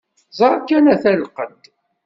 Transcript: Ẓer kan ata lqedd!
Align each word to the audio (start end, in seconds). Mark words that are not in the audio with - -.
Ẓer 0.37 0.53
kan 0.67 0.85
ata 0.93 1.11
lqedd! 1.21 1.63